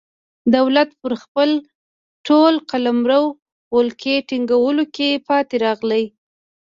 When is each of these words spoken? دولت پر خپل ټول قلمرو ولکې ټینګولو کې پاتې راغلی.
دولت 0.55 0.89
پر 1.01 1.13
خپل 1.23 1.49
ټول 2.27 2.53
قلمرو 2.71 3.23
ولکې 3.75 4.13
ټینګولو 4.27 4.83
کې 4.95 5.09
پاتې 5.27 5.55
راغلی. 5.65 6.03